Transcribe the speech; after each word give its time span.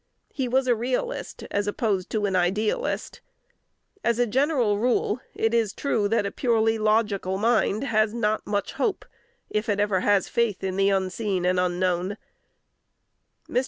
He 0.33 0.47
was 0.47 0.65
a 0.65 0.73
realist 0.73 1.43
as 1.51 1.67
opposed 1.67 2.09
to 2.09 2.25
an 2.25 2.35
idealist. 2.35 3.21
As 4.03 4.17
a 4.17 4.25
general 4.25 4.79
rule, 4.79 5.19
it 5.35 5.53
is 5.53 5.73
true 5.73 6.07
that 6.07 6.25
a 6.25 6.31
purely 6.31 6.79
logical 6.79 7.37
mind 7.37 7.83
has 7.83 8.11
not 8.11 8.47
much 8.47 8.73
hope, 8.73 9.05
if 9.51 9.69
it 9.69 9.79
ever 9.79 9.99
has 9.99 10.27
faith 10.27 10.63
in 10.63 10.75
the 10.75 10.89
unseen 10.89 11.45
and 11.45 11.59
unknown. 11.59 12.17
Mr. 13.47 13.59